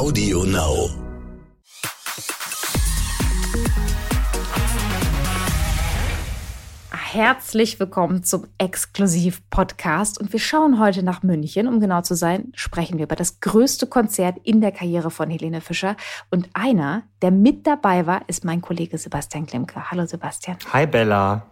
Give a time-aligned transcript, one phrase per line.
[0.00, 0.88] Audio Now.
[6.90, 10.18] Herzlich willkommen zum Exklusiv-Podcast.
[10.18, 11.68] Und wir schauen heute nach München.
[11.68, 15.60] Um genau zu sein, sprechen wir über das größte Konzert in der Karriere von Helene
[15.60, 15.96] Fischer.
[16.30, 19.90] Und einer, der mit dabei war, ist mein Kollege Sebastian Klimke.
[19.90, 20.56] Hallo Sebastian.
[20.72, 21.42] Hi Bella.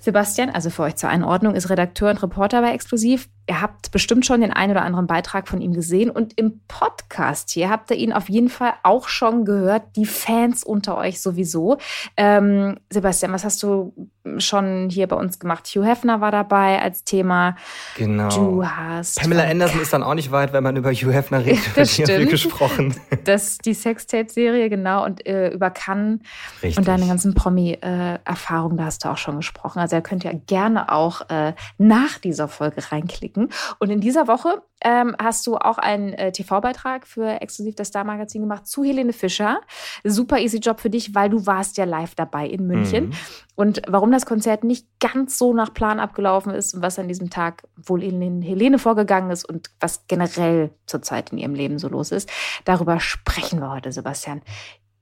[0.00, 3.28] Sebastian, also für euch zur Einordnung, ist Redakteur und Reporter bei Exklusiv.
[3.48, 7.50] Ihr habt bestimmt schon den einen oder anderen Beitrag von ihm gesehen und im Podcast
[7.50, 11.78] hier habt ihr ihn auf jeden Fall auch schon gehört, die Fans unter euch sowieso.
[12.16, 13.92] Ähm, Sebastian, was hast du
[14.38, 15.66] schon hier bei uns gemacht?
[15.66, 17.56] Hugh Hefner war dabei als Thema.
[17.96, 18.28] Genau.
[18.28, 19.20] Du hast.
[19.20, 21.64] Pamela Anderson ist dann auch nicht weit, wenn man über Hugh Hefner redet.
[21.76, 22.30] das Über stimmt.
[22.30, 22.94] gesprochen.
[23.24, 26.20] Das, die Sextape-Serie, genau, und äh, über Cannes
[26.62, 26.78] Richtig.
[26.78, 29.78] und deine ganzen Promi-Erfahrungen, da hast du auch schon gesprochen.
[29.78, 33.31] Also ihr könnt ja gerne auch äh, nach dieser Folge reinklicken.
[33.78, 38.42] Und in dieser Woche ähm, hast du auch einen äh, TV-Beitrag für Exklusiv das Star-Magazin
[38.42, 39.60] gemacht zu Helene Fischer.
[40.04, 43.06] Super easy Job für dich, weil du warst ja live dabei in München.
[43.06, 43.12] Mhm.
[43.54, 47.30] Und warum das Konzert nicht ganz so nach Plan abgelaufen ist und was an diesem
[47.30, 52.12] Tag wohl in Helene vorgegangen ist und was generell zurzeit in ihrem Leben so los
[52.12, 52.30] ist,
[52.64, 54.42] darüber sprechen wir heute, Sebastian.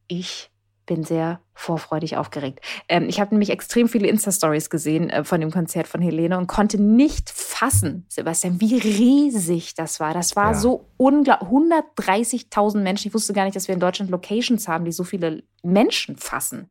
[0.08, 0.50] Ich
[0.90, 2.58] bin sehr vorfreudig aufgeregt.
[2.88, 6.48] Ähm, ich habe nämlich extrem viele Insta-Stories gesehen äh, von dem Konzert von Helene und
[6.48, 10.12] konnte nicht fassen, Sebastian, wie riesig das war.
[10.14, 10.54] Das war Ja.
[10.54, 11.48] so unglaublich.
[11.48, 13.06] 130.000 Menschen.
[13.08, 16.68] Ich wusste gar nicht, dass wir in Deutschland Locations haben, die so viele Menschen fassen.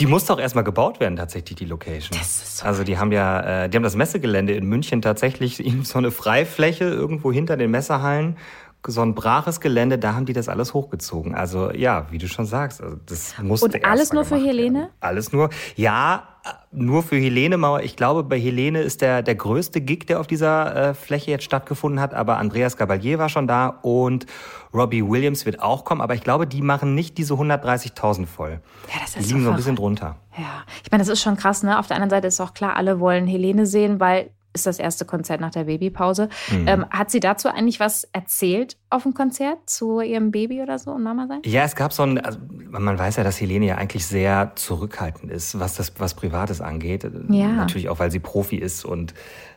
[0.00, 2.18] Die musste auch erstmal gebaut werden, tatsächlich, die Location.
[2.18, 5.64] Das ist so also die haben ja, äh, die haben das Messegelände in München tatsächlich
[5.64, 8.38] in so eine Freifläche irgendwo hinter den Messehallen.
[8.86, 11.34] So ein braches Gelände, da haben die das alles hochgezogen.
[11.36, 14.78] Also ja, wie du schon sagst, also das musste Und alles nur für Helene?
[14.80, 14.90] Werden.
[14.98, 17.82] Alles nur, ja, äh, nur für Helene Mauer.
[17.82, 21.44] Ich glaube, bei Helene ist der, der größte Gig, der auf dieser äh, Fläche jetzt
[21.44, 22.12] stattgefunden hat.
[22.12, 24.26] Aber Andreas Gabalier war schon da und
[24.74, 26.00] Robbie Williams wird auch kommen.
[26.00, 28.60] Aber ich glaube, die machen nicht diese 130.000 voll.
[28.88, 30.16] Ja, das Die ist liegen so so ein bisschen drunter.
[30.36, 31.78] Ja, ich meine, das ist schon krass, ne?
[31.78, 35.04] Auf der anderen Seite ist auch klar, alle wollen Helene sehen, weil ist das erste
[35.04, 36.28] Konzert nach der Babypause.
[36.50, 36.68] Mhm.
[36.68, 40.90] Ähm, hat sie dazu eigentlich was erzählt auf dem Konzert zu ihrem Baby oder so
[40.90, 41.40] und Mama sein?
[41.44, 45.30] Ja, es gab so ein, also man weiß ja, dass Helene ja eigentlich sehr zurückhaltend
[45.30, 47.10] ist, was das, was Privates angeht.
[47.28, 47.48] Ja.
[47.48, 49.14] Natürlich auch, weil sie Profi ist und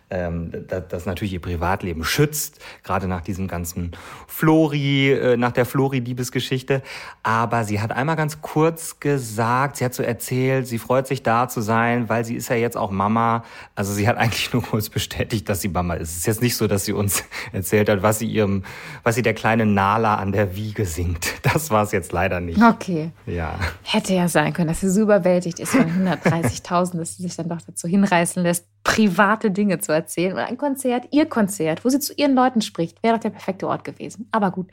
[0.09, 3.91] ähm, das, das natürlich ihr Privatleben schützt, gerade nach diesem ganzen
[4.27, 6.81] Flori, äh, nach der Flori-Liebesgeschichte.
[7.23, 11.47] Aber sie hat einmal ganz kurz gesagt, sie hat so erzählt, sie freut sich da
[11.47, 13.43] zu sein, weil sie ist ja jetzt auch Mama.
[13.73, 16.11] Also sie hat eigentlich nur kurz bestätigt, dass sie Mama ist.
[16.11, 18.63] Es ist jetzt nicht so, dass sie uns erzählt hat, was sie ihrem,
[19.03, 21.33] was sie der kleinen Nala an der Wiege singt.
[21.55, 22.61] Das war es jetzt leider nicht.
[22.61, 23.11] Okay.
[23.27, 23.57] Ja.
[23.83, 27.47] Hätte ja sein können, dass sie so überwältigt ist von 130.000, dass sie sich dann
[27.47, 30.33] doch dazu hinreißen lässt, private Dinge zu erzählen.
[30.33, 33.67] Und ein Konzert, ihr Konzert, wo sie zu ihren Leuten spricht, wäre doch der perfekte
[33.67, 34.29] Ort gewesen.
[34.31, 34.69] Aber gut.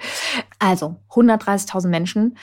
[0.61, 2.37] Also, 130.000 Menschen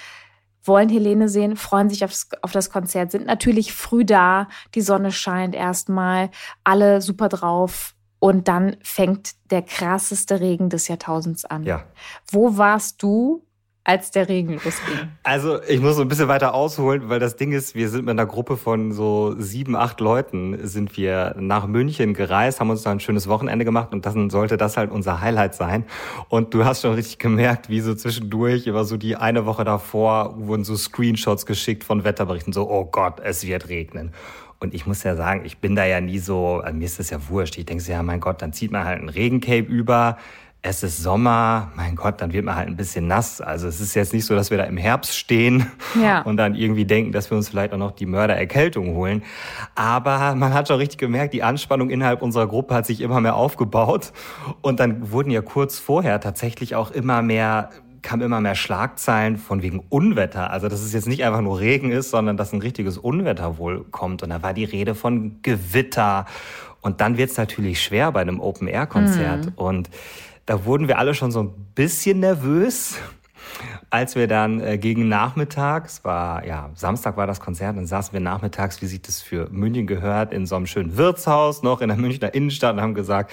[0.64, 5.12] wollen Helene sehen, freuen sich aufs, auf das Konzert, sind natürlich früh da, die Sonne
[5.12, 6.32] scheint erstmal,
[6.66, 7.96] alle super drauf.
[8.18, 11.64] Und dann fängt der krasseste Regen des Jahrtausends an.
[11.64, 11.86] Ja.
[12.30, 13.46] Wo warst du,
[13.84, 15.10] als der Regen losging?
[15.24, 18.12] Also ich muss so ein bisschen weiter ausholen, weil das Ding ist, wir sind mit
[18.12, 22.92] einer Gruppe von so sieben, acht Leuten sind wir nach München gereist, haben uns da
[22.92, 25.86] ein schönes Wochenende gemacht und dann sollte das halt unser Highlight sein.
[26.28, 30.36] Und du hast schon richtig gemerkt, wie so zwischendurch, über so die eine Woche davor,
[30.38, 34.12] wurden so Screenshots geschickt von Wetterberichten, so, oh Gott, es wird regnen.
[34.60, 37.10] Und ich muss ja sagen, ich bin da ja nie so, also mir ist das
[37.10, 37.58] ja wurscht.
[37.58, 40.18] Ich denke so, ja, mein Gott, dann zieht man halt ein Regencape über.
[40.62, 43.40] Es ist Sommer, mein Gott, dann wird man halt ein bisschen nass.
[43.40, 45.68] Also es ist jetzt nicht so, dass wir da im Herbst stehen
[46.02, 46.22] Ja.
[46.26, 49.24] und dann irgendwie denken, dass wir uns vielleicht auch noch die Mördererkältung holen.
[49.76, 53.36] Aber man hat schon richtig gemerkt, die Anspannung innerhalb unserer Gruppe hat sich immer mehr
[53.36, 54.12] aufgebaut.
[54.62, 57.70] Und dann wurden ja kurz vorher tatsächlich auch immer mehr
[58.02, 60.52] kam immer mehr Schlagzeilen von wegen Unwetter.
[60.52, 63.84] Also dass es jetzt nicht einfach nur Regen ist, sondern dass ein richtiges Unwetter wohl
[63.92, 64.24] kommt.
[64.24, 66.26] Und da war die Rede von Gewitter.
[66.82, 69.48] Und dann wird es natürlich schwer bei einem Open-Air-Konzert.
[69.58, 69.90] Und
[70.50, 72.96] da wurden wir alle schon so ein bisschen nervös,
[73.92, 78.14] als wir dann äh, gegen Nachmittag, es war, ja, Samstag war das Konzert, dann saßen
[78.14, 81.90] wir nachmittags, wie sich das für München gehört, in so einem schönen Wirtshaus noch in
[81.90, 83.32] der Münchner Innenstadt und haben gesagt,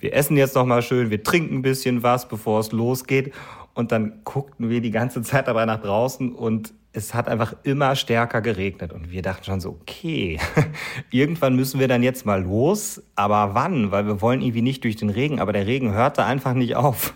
[0.00, 3.32] wir essen jetzt noch mal schön, wir trinken ein bisschen was, bevor es losgeht.
[3.74, 7.94] Und dann guckten wir die ganze Zeit dabei nach draußen und es hat einfach immer
[7.94, 8.92] stärker geregnet.
[8.92, 10.40] Und wir dachten schon so, okay,
[11.10, 13.02] irgendwann müssen wir dann jetzt mal los.
[13.14, 13.90] Aber wann?
[13.90, 15.38] Weil wir wollen irgendwie nicht durch den Regen.
[15.38, 17.12] Aber der Regen hörte einfach nicht auf.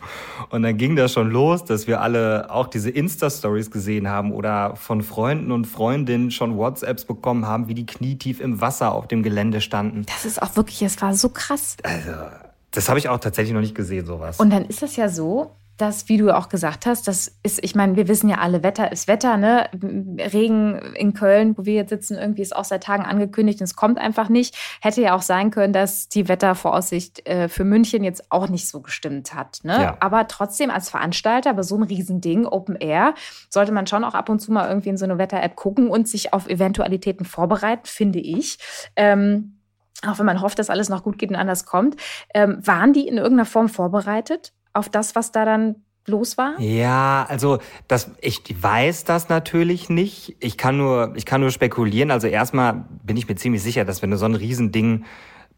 [0.50, 4.76] Und dann ging das schon los, dass wir alle auch diese Insta-Stories gesehen haben oder
[4.76, 9.22] von Freunden und Freundinnen schon WhatsApps bekommen haben, wie die knietief im Wasser auf dem
[9.22, 10.04] Gelände standen.
[10.06, 11.78] Das ist auch wirklich, es war so krass.
[11.82, 12.12] Also,
[12.70, 14.38] das habe ich auch tatsächlich noch nicht gesehen, sowas.
[14.38, 17.74] Und dann ist das ja so, dass, wie du auch gesagt hast, das ist, ich
[17.74, 19.68] meine, wir wissen ja alle, Wetter ist Wetter, ne?
[20.32, 23.76] Regen in Köln, wo wir jetzt sitzen, irgendwie ist auch seit Tagen angekündigt und es
[23.76, 24.56] kommt einfach nicht.
[24.80, 28.80] Hätte ja auch sein können, dass die Wettervoraussicht äh, für München jetzt auch nicht so
[28.80, 29.60] gestimmt hat.
[29.62, 29.72] Ne?
[29.72, 29.96] Ja.
[30.00, 33.14] Aber trotzdem als Veranstalter bei so einem Riesending, Open Air,
[33.48, 36.08] sollte man schon auch ab und zu mal irgendwie in so eine Wetter-App gucken und
[36.08, 38.58] sich auf Eventualitäten vorbereiten, finde ich.
[38.96, 39.56] Ähm,
[40.06, 41.96] auch wenn man hofft, dass alles noch gut geht und anders kommt.
[42.34, 45.76] Ähm, waren die in irgendeiner Form vorbereitet auf das, was da dann
[46.06, 46.58] los war?
[46.60, 47.58] Ja, also
[47.88, 50.36] das, ich weiß das natürlich nicht.
[50.40, 52.10] Ich kann nur, ich kann nur spekulieren.
[52.10, 55.04] Also erstmal bin ich mir ziemlich sicher, dass wenn du so ein Riesending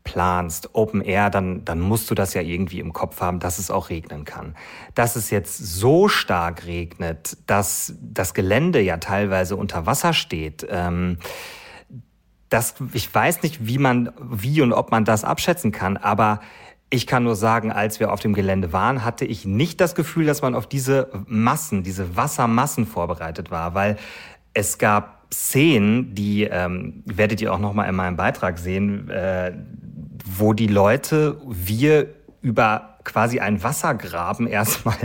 [0.04, 3.70] planst, Open Air, dann, dann musst du das ja irgendwie im Kopf haben, dass es
[3.70, 4.56] auch regnen kann.
[4.94, 11.18] Dass es jetzt so stark regnet, dass das Gelände ja teilweise unter Wasser steht, ähm,
[12.48, 16.40] das, ich weiß nicht, wie man, wie und ob man das abschätzen kann, aber
[16.92, 20.26] ich kann nur sagen, als wir auf dem Gelände waren, hatte ich nicht das Gefühl,
[20.26, 23.96] dass man auf diese Massen, diese Wassermassen vorbereitet war, weil
[24.52, 29.52] es gab Szenen, die ähm, werdet ihr auch noch mal in meinem Beitrag sehen, äh,
[30.36, 32.08] wo die Leute, wir
[32.42, 34.98] über quasi einen Wassergraben erstmal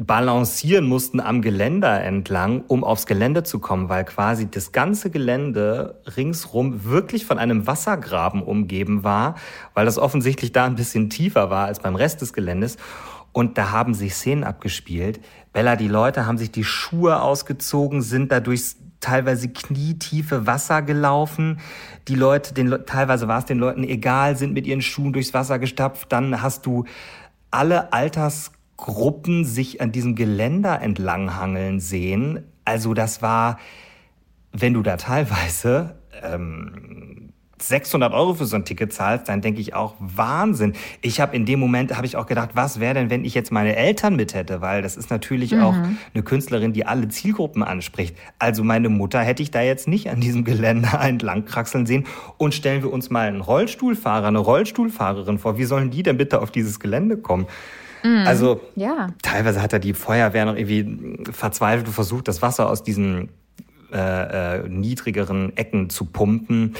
[0.00, 6.00] balancieren mussten am Geländer entlang, um aufs Gelände zu kommen, weil quasi das ganze Gelände
[6.16, 9.34] ringsrum wirklich von einem Wassergraben umgeben war,
[9.74, 12.78] weil das offensichtlich da ein bisschen tiefer war als beim Rest des Geländes.
[13.32, 15.20] Und da haben sich Szenen abgespielt.
[15.52, 21.60] Bella, die Leute haben sich die Schuhe ausgezogen, sind da durchs teilweise knietiefe Wasser gelaufen.
[22.08, 25.58] Die Leute, den, teilweise war es den Leuten egal, sind mit ihren Schuhen durchs Wasser
[25.58, 26.10] gestapft.
[26.10, 26.84] Dann hast du
[27.50, 32.44] alle Alters Gruppen sich an diesem Geländer entlanghangeln sehen.
[32.64, 33.58] Also das war,
[34.52, 37.30] wenn du da teilweise ähm,
[37.62, 40.72] 600 Euro für so ein Ticket zahlst, dann denke ich auch Wahnsinn.
[41.02, 43.52] Ich habe in dem Moment habe ich auch gedacht, was wäre denn, wenn ich jetzt
[43.52, 45.62] meine Eltern mit hätte, weil das ist natürlich mhm.
[45.62, 48.16] auch eine Künstlerin, die alle Zielgruppen anspricht.
[48.38, 52.06] Also meine Mutter hätte ich da jetzt nicht an diesem Geländer entlangkraxeln sehen.
[52.38, 55.58] Und stellen wir uns mal einen Rollstuhlfahrer, eine Rollstuhlfahrerin vor.
[55.58, 57.46] Wie sollen die denn bitte auf dieses Gelände kommen?
[58.02, 58.26] Mhm.
[58.26, 59.08] Also ja.
[59.22, 63.30] teilweise hat er die Feuerwehr noch irgendwie verzweifelt versucht, das Wasser aus diesen
[63.92, 66.76] äh, äh, niedrigeren Ecken zu pumpen.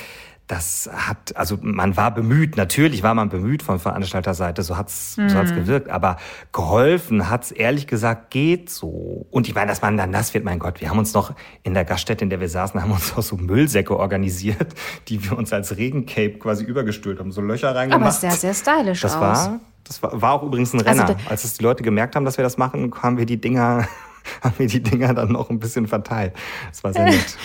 [0.50, 5.28] Das hat, also man war bemüht, natürlich war man bemüht von Veranstalterseite, so hat's, mhm.
[5.28, 6.16] so hat's gewirkt, aber
[6.52, 9.28] geholfen hat's ehrlich gesagt geht so.
[9.30, 11.72] Und ich meine, dass man dann das wird, mein Gott, wir haben uns noch in
[11.72, 14.74] der Gaststätte, in der wir saßen, haben uns auch so Müllsäcke organisiert,
[15.06, 18.02] die wir uns als Regencape quasi übergestülpt haben, so Löcher reingemacht.
[18.02, 19.20] Aber sehr, sehr stylisch das aus.
[19.20, 21.10] War, das war, war auch übrigens ein Renner.
[21.10, 23.86] Also, Als es die Leute gemerkt haben, dass wir das machen, haben wir die Dinger,
[24.42, 26.34] haben wir die Dinger dann noch ein bisschen verteilt.
[26.70, 27.36] Das war sehr nett.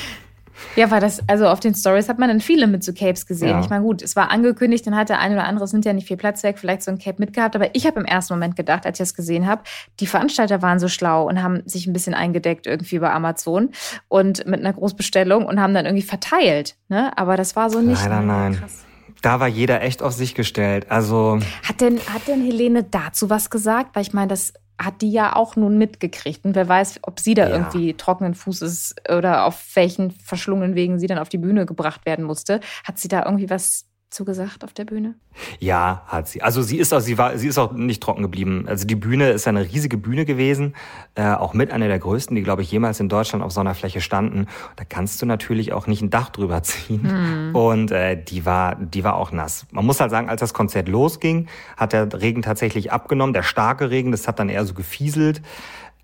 [0.75, 3.49] Ja, war das, also auf den Stories hat man dann viele mit so Capes gesehen.
[3.49, 3.59] Ja.
[3.59, 5.93] Ich meine, gut, es war angekündigt, dann hat der eine oder andere, es nimmt ja
[5.93, 7.55] nicht viel Platz weg, vielleicht so ein Cape mitgehabt.
[7.55, 9.63] Aber ich habe im ersten Moment gedacht, als ich das gesehen habe,
[9.99, 13.69] die Veranstalter waren so schlau und haben sich ein bisschen eingedeckt irgendwie bei Amazon
[14.07, 16.75] und mit einer Großbestellung und haben dann irgendwie verteilt.
[16.89, 17.17] Ne?
[17.17, 18.01] Aber das war so nicht.
[18.03, 18.55] Leider nein.
[18.55, 18.85] Krass
[19.25, 20.91] da war jeder echt auf sich gestellt.
[20.91, 23.95] Also hat denn hat denn Helene dazu was gesagt?
[23.95, 26.45] Weil ich meine, das hat die ja auch nun mitgekriegt.
[26.45, 27.55] Und wer weiß, ob sie da ja.
[27.55, 32.25] irgendwie trockenen Fußes oder auf welchen verschlungenen Wegen sie dann auf die Bühne gebracht werden
[32.25, 32.59] musste.
[32.85, 33.85] Hat sie da irgendwie was
[34.15, 35.15] zugesagt auf der Bühne?
[35.59, 36.41] Ja, hat sie.
[36.41, 38.65] Also sie ist auch, sie war, sie ist auch nicht trocken geblieben.
[38.67, 40.73] Also die Bühne ist eine riesige Bühne gewesen,
[41.15, 43.75] äh, auch mit einer der größten, die glaube ich jemals in Deutschland auf so einer
[43.75, 44.47] Fläche standen.
[44.77, 47.01] Da kannst du natürlich auch nicht ein Dach drüber ziehen.
[47.49, 47.55] Mhm.
[47.55, 49.65] Und äh, die war, die war auch nass.
[49.71, 53.33] Man muss halt sagen, als das Konzert losging, hat der Regen tatsächlich abgenommen.
[53.33, 55.41] Der starke Regen, das hat dann eher so gefieselt.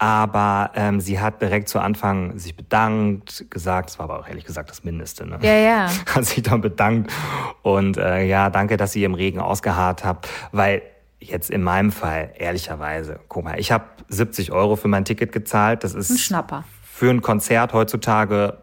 [0.01, 4.45] Aber ähm, sie hat direkt zu Anfang sich bedankt, gesagt, es war aber auch ehrlich
[4.45, 5.27] gesagt das Mindeste.
[5.27, 5.37] Ne?
[5.43, 5.91] Ja, ja.
[6.15, 7.13] Hat sich dann bedankt
[7.61, 10.81] und äh, ja, danke, dass ihr im Regen ausgeharrt habt, weil
[11.19, 15.83] jetzt in meinem Fall, ehrlicherweise, guck mal, ich habe 70 Euro für mein Ticket gezahlt.
[15.83, 16.63] Das ist ein Schnapper.
[16.83, 18.57] Für ein Konzert heutzutage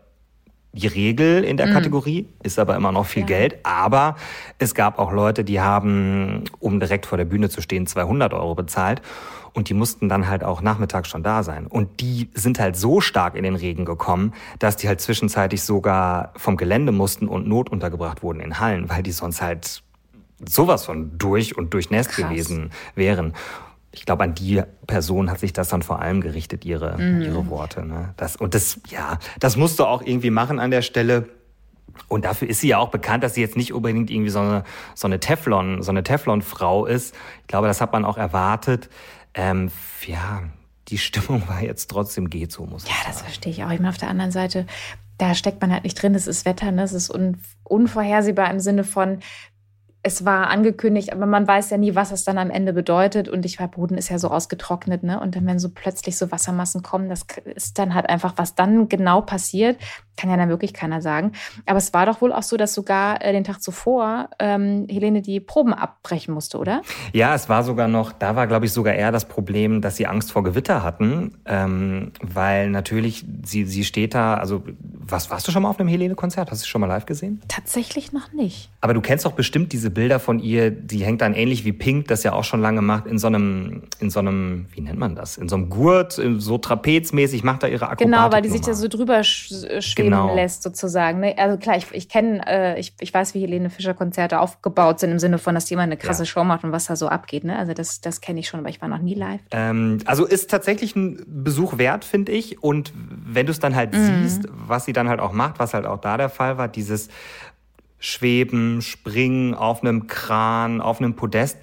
[0.72, 1.72] die Regel in der mm.
[1.72, 3.26] Kategorie, ist aber immer noch viel ja.
[3.26, 3.58] Geld.
[3.62, 4.16] Aber
[4.58, 8.56] es gab auch Leute, die haben, um direkt vor der Bühne zu stehen, 200 Euro
[8.56, 9.02] bezahlt.
[9.58, 11.66] Und die mussten dann halt auch nachmittags schon da sein.
[11.66, 16.32] Und die sind halt so stark in den Regen gekommen, dass die halt zwischenzeitlich sogar
[16.36, 19.82] vom Gelände mussten und notuntergebracht wurden in Hallen, weil die sonst halt
[20.48, 22.28] sowas von durch und durchnässt Krass.
[22.28, 23.34] gewesen wären.
[23.90, 27.22] Ich glaube, an die Person hat sich das dann vor allem gerichtet, ihre, mhm.
[27.22, 27.84] ihre Worte.
[27.84, 28.14] Ne?
[28.16, 31.28] Das, und das, ja, das musst du auch irgendwie machen an der Stelle.
[32.06, 34.62] Und dafür ist sie ja auch bekannt, dass sie jetzt nicht unbedingt irgendwie so eine,
[34.94, 37.12] so eine Teflon, so eine Teflon-Frau ist.
[37.40, 38.88] Ich glaube, das hat man auch erwartet.
[39.38, 39.70] Ähm,
[40.04, 40.42] ja,
[40.88, 43.06] die Stimmung war jetzt trotzdem geht so, muss ich ja, sagen.
[43.06, 43.70] Ja, das verstehe ich auch.
[43.70, 44.66] Ich meine, auf der anderen Seite,
[45.16, 46.16] da steckt man halt nicht drin.
[46.16, 46.82] Es ist Wetter, ne?
[46.82, 49.20] es ist un unvorhersehbar im Sinne von,
[50.02, 53.28] es war angekündigt, aber man weiß ja nie, was es dann am Ende bedeutet.
[53.28, 55.18] Und ich war, Boden ist ja so ausgetrocknet, ne?
[55.20, 58.88] Und dann, wenn so plötzlich so Wassermassen kommen, das ist dann halt einfach, was dann
[58.88, 59.76] genau passiert,
[60.18, 61.32] kann ja dann wirklich keiner sagen.
[61.64, 65.22] Aber es war doch wohl auch so, dass sogar äh, den Tag zuvor ähm, Helene
[65.22, 66.82] die Proben abbrechen musste, oder?
[67.12, 70.06] Ja, es war sogar noch, da war, glaube ich, sogar eher das Problem, dass sie
[70.06, 75.52] Angst vor Gewitter hatten, ähm, weil natürlich, sie, sie steht da, also was, warst du
[75.52, 76.50] schon mal auf einem Helene-Konzert?
[76.50, 77.40] Hast du schon mal live gesehen?
[77.48, 78.70] Tatsächlich noch nicht.
[78.80, 82.08] Aber du kennst doch bestimmt diese Bilder von ihr, die hängt dann ähnlich wie Pink,
[82.08, 85.14] das ja auch schon lange macht, in so einem, in so einem, wie nennt man
[85.14, 85.36] das?
[85.36, 88.06] In so einem Gurt, so trapezmäßig, macht da ihre Akrobatik.
[88.06, 90.34] Genau, weil die sich da so drüber schweben genau.
[90.34, 91.20] lässt, sozusagen.
[91.20, 91.36] Ne?
[91.38, 95.10] Also klar, ich, ich kenne, äh, ich, ich weiß, wie Helene Fischer Konzerte aufgebaut sind,
[95.10, 96.26] im Sinne von, dass jemand eine krasse ja.
[96.26, 97.44] Show macht und was da so abgeht.
[97.44, 97.58] Ne?
[97.58, 99.40] Also das, das kenne ich schon, aber ich war noch nie live.
[99.50, 102.62] Ähm, also ist tatsächlich ein Besuch wert, finde ich.
[102.62, 104.22] Und wenn du es dann halt mhm.
[104.22, 107.08] siehst, was sie dann halt auch macht, was halt auch da der Fall war, dieses
[107.98, 111.58] Schweben, Springen auf einem Kran, auf einem Podest.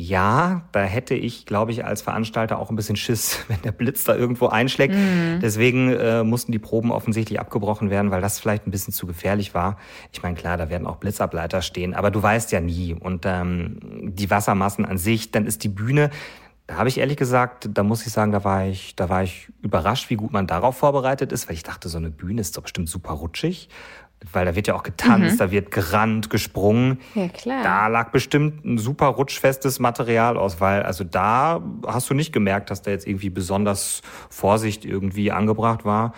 [0.00, 4.04] Ja, da hätte ich, glaube ich, als Veranstalter auch ein bisschen Schiss, wenn der Blitz
[4.04, 4.94] da irgendwo einschlägt.
[4.94, 5.40] Mhm.
[5.42, 9.54] Deswegen äh, mussten die Proben offensichtlich abgebrochen werden, weil das vielleicht ein bisschen zu gefährlich
[9.54, 9.76] war.
[10.12, 12.94] Ich meine, klar, da werden auch Blitzableiter stehen, aber du weißt ja nie.
[12.94, 16.10] Und ähm, die Wassermassen an sich, dann ist die Bühne,
[16.68, 19.48] da habe ich ehrlich gesagt, da muss ich sagen, da war ich, da war ich
[19.62, 22.62] überrascht, wie gut man darauf vorbereitet ist, weil ich dachte, so eine Bühne ist doch
[22.62, 23.68] bestimmt super rutschig
[24.32, 25.38] weil da wird ja auch getanzt, mhm.
[25.38, 27.00] da wird gerannt, gesprungen.
[27.14, 27.62] Ja, klar.
[27.62, 32.70] Da lag bestimmt ein super rutschfestes Material aus, weil also da hast du nicht gemerkt,
[32.70, 36.14] dass da jetzt irgendwie besonders Vorsicht irgendwie angebracht war.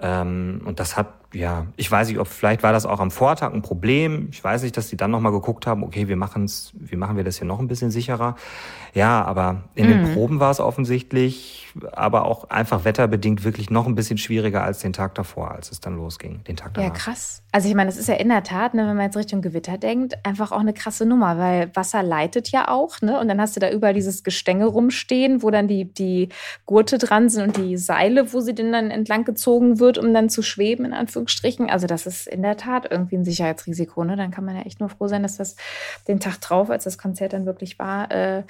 [0.00, 3.52] Ähm, und das hat ja, ich weiß nicht, ob vielleicht war das auch am Vortag
[3.52, 4.28] ein Problem.
[4.32, 7.24] Ich weiß nicht, dass die dann nochmal geguckt haben, okay, wir machen's, wie machen wir
[7.24, 8.34] das hier noch ein bisschen sicherer?
[8.94, 9.90] Ja, aber in mhm.
[9.90, 14.80] den Proben war es offensichtlich, aber auch einfach wetterbedingt wirklich noch ein bisschen schwieriger als
[14.80, 16.88] den Tag davor, als es dann losging, den Tag danach.
[16.88, 17.42] Ja, krass.
[17.52, 19.78] Also ich meine, das ist ja in der Tat, ne, wenn man jetzt Richtung Gewitter
[19.78, 23.18] denkt, einfach auch eine krasse Nummer, weil Wasser leitet ja auch, ne?
[23.20, 26.28] Und dann hast du da überall dieses Gestänge rumstehen, wo dann die, die
[26.66, 30.28] Gurte dran sind und die Seile, wo sie denn dann entlang gezogen wird, um dann
[30.28, 31.70] zu schweben, in Anführungsstrichen.
[31.70, 34.16] Also das ist in der Tat irgendwie ein Sicherheitsrisiko, ne?
[34.16, 35.56] Dann kann man ja echt nur froh sein, dass das
[36.08, 38.44] den Tag drauf, als das Konzert dann wirklich war, äh,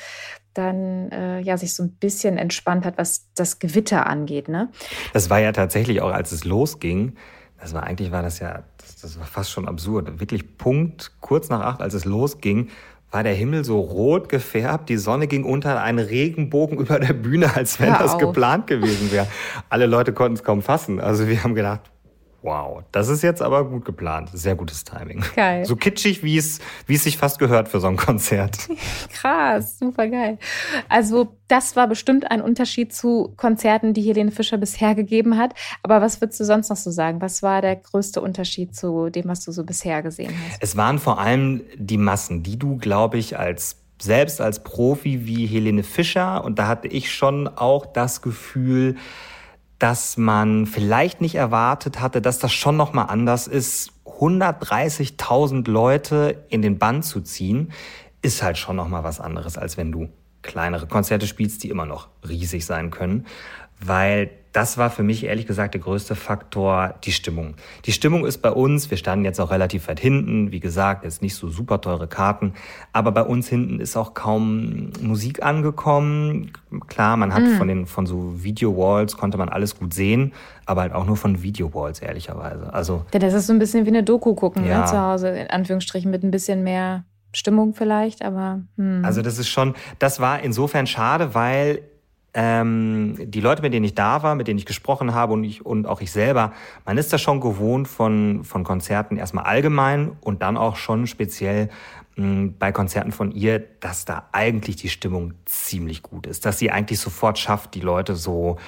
[0.54, 4.68] dann äh, ja sich so ein bisschen entspannt hat, was das Gewitter angeht, ne?
[5.12, 7.16] Das war ja tatsächlich auch, als es losging,
[7.60, 10.20] das war eigentlich war das ja, das, das war fast schon absurd.
[10.20, 12.68] Wirklich Punkt kurz nach acht, als es losging,
[13.10, 17.54] war der Himmel so rot gefärbt, die Sonne ging unter, ein Regenbogen über der Bühne,
[17.54, 18.20] als wenn Hör das auf.
[18.20, 19.26] geplant gewesen wäre.
[19.68, 21.00] Alle Leute konnten es kaum fassen.
[21.00, 21.90] Also wir haben gedacht,
[22.42, 24.30] Wow, das ist jetzt aber gut geplant.
[24.32, 25.22] Sehr gutes Timing.
[25.36, 25.64] Geil.
[25.66, 28.56] So kitschig, wie es, wie es sich fast gehört für so ein Konzert.
[29.12, 30.38] Krass, super geil.
[30.88, 35.54] Also, das war bestimmt ein Unterschied zu Konzerten, die Helene Fischer bisher gegeben hat.
[35.82, 37.20] Aber was würdest du sonst noch so sagen?
[37.20, 40.62] Was war der größte Unterschied zu dem, was du so bisher gesehen hast?
[40.62, 45.46] Es waren vor allem die Massen, die du, glaube ich, als selbst als Profi wie
[45.46, 48.96] Helene Fischer, und da hatte ich schon auch das Gefühl,
[49.80, 53.92] dass man vielleicht nicht erwartet hatte, dass das schon noch mal anders ist.
[54.04, 57.72] 130.000 Leute in den Bann zu ziehen,
[58.20, 60.08] ist halt schon noch mal was anderes, als wenn du
[60.42, 63.26] kleinere Konzerte spielst, die immer noch riesig sein können,
[63.84, 67.54] weil das war für mich ehrlich gesagt der größte Faktor, die Stimmung.
[67.84, 71.22] Die Stimmung ist bei uns, wir standen jetzt auch relativ weit hinten, wie gesagt, jetzt
[71.22, 72.54] nicht so super teure Karten,
[72.92, 76.50] aber bei uns hinten ist auch kaum Musik angekommen.
[76.88, 77.56] Klar, man hat mhm.
[77.58, 80.32] von den von so Video-Walls konnte man alles gut sehen,
[80.66, 82.72] aber halt auch nur von Video-Walls ehrlicherweise.
[82.74, 84.80] Also ja, das ist so ein bisschen wie eine Doku gucken ne, ja.
[84.80, 89.04] ne, zu Hause in Anführungsstrichen mit ein bisschen mehr Stimmung vielleicht, aber hm.
[89.04, 91.82] also das ist schon, das war insofern schade, weil
[92.32, 95.66] ähm, die Leute, mit denen ich da war, mit denen ich gesprochen habe und, ich,
[95.66, 96.52] und auch ich selber,
[96.84, 101.70] man ist da schon gewohnt von, von Konzerten erstmal allgemein und dann auch schon speziell
[102.16, 106.58] mh, hm, bei Konzerten von ihr, dass da eigentlich die Stimmung ziemlich gut ist, dass
[106.58, 108.58] sie eigentlich sofort schafft, die Leute so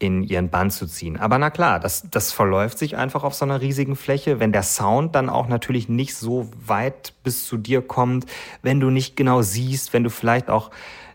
[0.00, 1.16] in ihren Bann zu ziehen.
[1.16, 4.38] Aber na klar, das, das verläuft sich einfach auf so einer riesigen Fläche.
[4.38, 8.26] Wenn der Sound dann auch natürlich nicht so weit bis zu dir kommt,
[8.62, 10.70] wenn du nicht genau siehst, wenn du vielleicht auch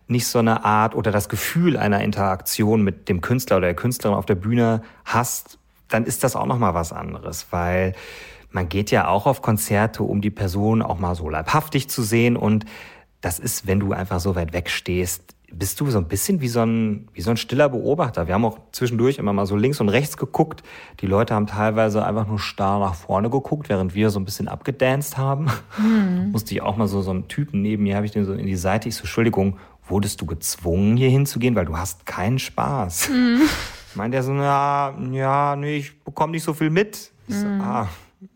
[0.07, 4.17] nicht so eine Art oder das Gefühl einer Interaktion mit dem Künstler oder der Künstlerin
[4.17, 5.57] auf der Bühne hast,
[5.89, 7.93] dann ist das auch noch mal was anderes, weil
[8.51, 12.37] man geht ja auch auf Konzerte, um die Person auch mal so leibhaftig zu sehen
[12.37, 12.65] und
[13.21, 16.47] das ist, wenn du einfach so weit weg stehst, bist du so ein bisschen wie
[16.47, 18.27] so ein, wie so ein stiller Beobachter.
[18.27, 20.63] Wir haben auch zwischendurch immer mal so links und rechts geguckt.
[20.99, 24.47] Die Leute haben teilweise einfach nur starr nach vorne geguckt, während wir so ein bisschen
[24.47, 25.47] abgedanced haben.
[25.77, 26.31] Mhm.
[26.31, 28.47] Musste ich auch mal so, so einen Typen neben mir, habe ich den so in
[28.47, 28.89] die Seite.
[28.89, 29.57] Ich so, Entschuldigung,
[29.87, 33.09] wurdest du gezwungen, hier hinzugehen, weil du hast keinen Spaß.
[33.09, 33.41] Mhm.
[33.95, 37.11] Meint er so, ja, ja, nee, ich bekomme nicht so viel mit.
[37.27, 37.61] Ich so, mhm.
[37.61, 37.89] ah,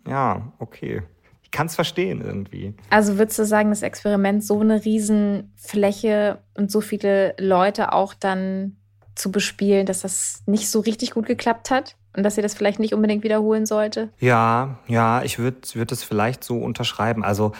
[0.07, 1.01] ja, okay.
[1.41, 2.73] Ich kann es verstehen irgendwie.
[2.89, 8.75] Also würdest du sagen, das Experiment so eine Riesenfläche und so viele Leute auch dann
[9.15, 11.95] zu bespielen, dass das nicht so richtig gut geklappt hat?
[12.15, 14.09] Und dass sie das vielleicht nicht unbedingt wiederholen sollte?
[14.19, 17.23] Ja, ja, ich würde würd es vielleicht so unterschreiben.
[17.23, 17.51] Also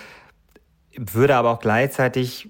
[0.98, 2.50] würde aber auch gleichzeitig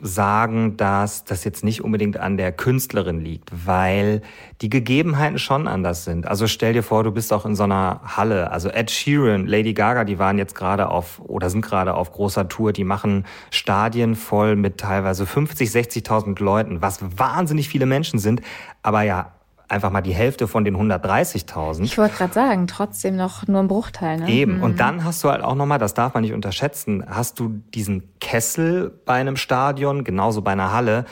[0.00, 4.20] sagen, dass das jetzt nicht unbedingt an der Künstlerin liegt, weil
[4.60, 6.26] die Gegebenheiten schon anders sind.
[6.26, 8.50] Also stell dir vor, du bist auch in so einer Halle.
[8.50, 12.48] Also Ed Sheeran, Lady Gaga, die waren jetzt gerade auf oder sind gerade auf großer
[12.48, 12.72] Tour.
[12.72, 18.40] Die machen Stadien voll mit teilweise 50, 60.000 Leuten, was wahnsinnig viele Menschen sind.
[18.82, 19.35] Aber ja,
[19.68, 21.84] einfach mal die Hälfte von den 130.000.
[21.84, 24.18] Ich wollte gerade sagen, trotzdem noch nur ein Bruchteil.
[24.18, 24.30] Ne?
[24.30, 24.58] Eben.
[24.58, 24.62] Mhm.
[24.62, 28.18] Und dann hast du halt auch nochmal, das darf man nicht unterschätzen, hast du diesen
[28.20, 31.04] Kessel bei einem Stadion, genauso bei einer Halle,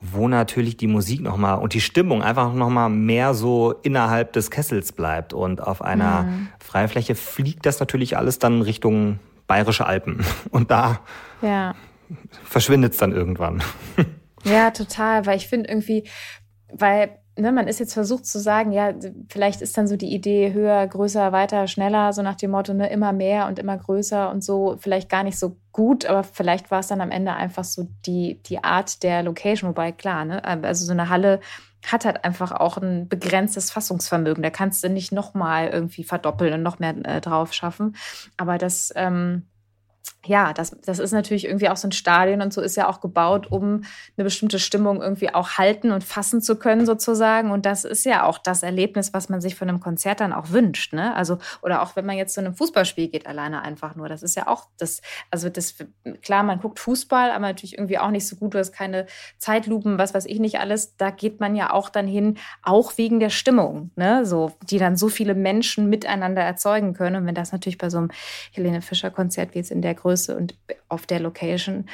[0.00, 4.92] wo natürlich die Musik nochmal und die Stimmung einfach nochmal mehr so innerhalb des Kessels
[4.92, 5.32] bleibt.
[5.32, 6.48] Und auf einer mhm.
[6.58, 10.24] Freifläche fliegt das natürlich alles dann Richtung Bayerische Alpen.
[10.50, 11.00] Und da
[11.40, 11.74] ja.
[12.44, 13.62] verschwindet es dann irgendwann.
[14.44, 16.02] Ja, total, weil ich finde irgendwie,
[16.72, 18.92] weil ne, man ist jetzt versucht zu sagen, ja,
[19.28, 22.90] vielleicht ist dann so die Idee höher, größer, weiter, schneller, so nach dem Motto, ne,
[22.90, 26.80] immer mehr und immer größer und so, vielleicht gar nicht so gut, aber vielleicht war
[26.80, 30.84] es dann am Ende einfach so die, die Art der Location, wobei klar, ne, also
[30.84, 31.40] so eine Halle
[31.86, 34.42] hat halt einfach auch ein begrenztes Fassungsvermögen.
[34.42, 37.96] Da kannst du nicht nochmal irgendwie verdoppeln und noch mehr äh, drauf schaffen.
[38.36, 39.48] Aber das, ähm,
[40.24, 43.00] ja, das, das ist natürlich irgendwie auch so ein Stadion und so ist ja auch
[43.00, 43.82] gebaut, um
[44.16, 47.50] eine bestimmte Stimmung irgendwie auch halten und fassen zu können sozusagen.
[47.50, 50.50] Und das ist ja auch das Erlebnis, was man sich von einem Konzert dann auch
[50.50, 50.92] wünscht.
[50.92, 51.14] Ne?
[51.14, 54.08] Also, oder auch wenn man jetzt zu einem Fußballspiel geht, alleine einfach nur.
[54.08, 55.74] Das ist ja auch das, also das,
[56.22, 58.54] klar, man guckt Fußball, aber natürlich irgendwie auch nicht so gut.
[58.54, 59.06] Du hast keine
[59.38, 60.96] Zeitlupen, was weiß ich nicht alles.
[60.96, 64.24] Da geht man ja auch dann hin, auch wegen der Stimmung, ne?
[64.24, 67.16] So, die dann so viele Menschen miteinander erzeugen können.
[67.16, 68.10] Und wenn das natürlich bei so einem
[68.52, 70.54] Helene Fischer-Konzert wie jetzt in der Größe Größe und
[70.88, 71.86] auf der Location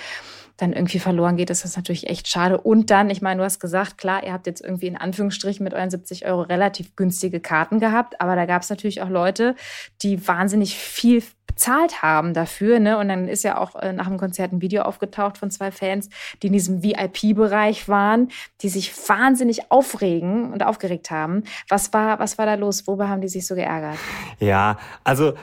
[0.57, 2.61] dann irgendwie verloren geht, ist das natürlich echt schade.
[2.61, 5.73] Und dann, ich meine, du hast gesagt, klar, ihr habt jetzt irgendwie in Anführungsstrichen mit
[5.73, 9.55] euren 70 Euro relativ günstige Karten gehabt, aber da gab es natürlich auch Leute,
[10.03, 12.81] die wahnsinnig viel bezahlt haben dafür.
[12.81, 12.99] Ne?
[12.99, 16.09] Und dann ist ja auch äh, nach dem Konzert ein Video aufgetaucht von zwei Fans,
[16.42, 18.29] die in diesem VIP-Bereich waren,
[18.61, 21.44] die sich wahnsinnig aufregen und aufgeregt haben.
[21.68, 22.88] Was war, was war da los?
[22.88, 23.96] Worüber haben die sich so geärgert?
[24.40, 25.35] Ja, also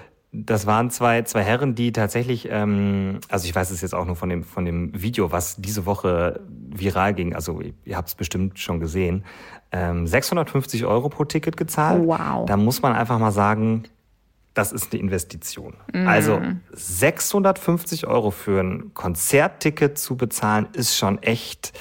[0.43, 4.15] das waren zwei, zwei Herren, die tatsächlich, ähm, also ich weiß es jetzt auch nur
[4.15, 8.59] von dem, von dem Video, was diese Woche viral ging, also ihr habt es bestimmt
[8.59, 9.23] schon gesehen,
[9.71, 12.05] ähm, 650 Euro pro Ticket gezahlt.
[12.05, 12.45] Wow.
[12.45, 13.83] Da muss man einfach mal sagen,
[14.53, 15.73] das ist eine Investition.
[15.93, 16.07] Mm.
[16.07, 21.77] Also 650 Euro für ein Konzertticket zu bezahlen, ist schon echt,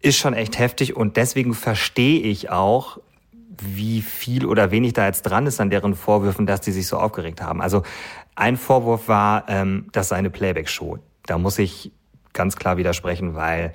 [0.00, 2.98] ist schon echt heftig und deswegen verstehe ich auch,
[3.60, 6.98] wie viel oder wenig da jetzt dran ist an deren Vorwürfen, dass die sich so
[6.98, 7.60] aufgeregt haben.
[7.60, 7.82] Also
[8.34, 10.98] ein Vorwurf war, ähm, das sei eine Playback-Show.
[11.26, 11.92] Da muss ich
[12.32, 13.74] ganz klar widersprechen, weil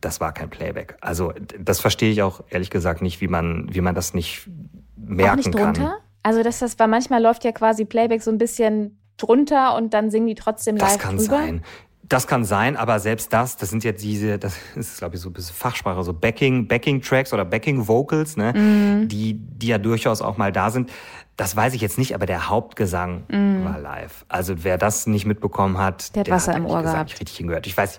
[0.00, 0.96] das war kein Playback.
[1.00, 4.48] Also das verstehe ich auch ehrlich gesagt nicht, wie man, wie man das nicht
[4.96, 5.82] merken auch nicht drunter?
[5.82, 5.92] kann.
[6.22, 10.10] Also dass das, weil manchmal läuft ja quasi Playback so ein bisschen drunter und dann
[10.10, 11.36] singen die trotzdem live Das kann drüber.
[11.36, 11.62] sein.
[12.12, 15.30] Das kann sein, aber selbst das, das sind jetzt diese, das ist glaube ich so
[15.30, 19.08] ein bisschen Fachsprache, so Backing, Backing Tracks oder Backing Vocals, ne, mhm.
[19.08, 20.90] die, die ja durchaus auch mal da sind.
[21.38, 23.64] Das weiß ich jetzt nicht, aber der Hauptgesang mhm.
[23.64, 24.26] war live.
[24.28, 27.08] Also wer das nicht mitbekommen hat, der hat Wasser hat im Ohr gehabt.
[27.08, 27.66] Nicht richtig hingehört.
[27.66, 27.98] Ich weiß,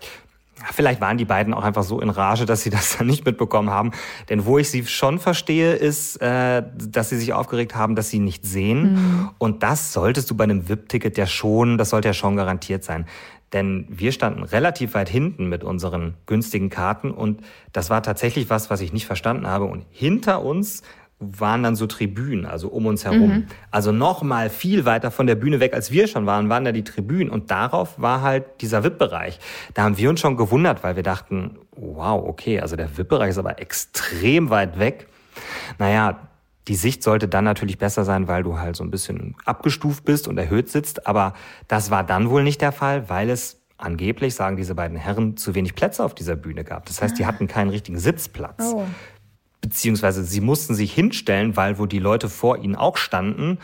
[0.72, 3.70] Vielleicht waren die beiden auch einfach so in Rage, dass sie das dann nicht mitbekommen
[3.70, 3.92] haben.
[4.30, 8.20] Denn wo ich sie schon verstehe, ist, äh, dass sie sich aufgeregt haben, dass sie
[8.20, 8.94] nicht sehen.
[8.94, 9.30] Mhm.
[9.40, 13.06] Und das solltest du bei einem VIP-Ticket ja schon, das sollte ja schon garantiert sein.
[13.54, 18.70] Denn wir standen relativ weit hinten mit unseren günstigen Karten und das war tatsächlich was,
[18.70, 19.66] was ich nicht verstanden habe.
[19.66, 20.82] Und hinter uns
[21.20, 23.30] waren dann so Tribünen, also um uns herum.
[23.30, 23.48] Mhm.
[23.72, 26.72] Also noch mal viel weiter von der Bühne weg, als wir schon waren, waren da
[26.72, 27.30] die Tribünen.
[27.30, 29.40] Und darauf war halt dieser VIP-Bereich.
[29.74, 33.38] Da haben wir uns schon gewundert, weil wir dachten, wow, okay, also der VIP-Bereich ist
[33.38, 35.08] aber extrem weit weg.
[35.80, 36.20] Naja,
[36.68, 40.28] die Sicht sollte dann natürlich besser sein, weil du halt so ein bisschen abgestuft bist
[40.28, 41.08] und erhöht sitzt.
[41.08, 41.34] Aber
[41.68, 45.56] das war dann wohl nicht der Fall, weil es angeblich, sagen diese beiden Herren, zu
[45.56, 46.86] wenig Plätze auf dieser Bühne gab.
[46.86, 48.74] Das heißt, die hatten keinen richtigen Sitzplatz.
[48.74, 48.86] Oh.
[49.60, 53.60] Beziehungsweise sie mussten sich hinstellen, weil wo die Leute vor ihnen auch standen,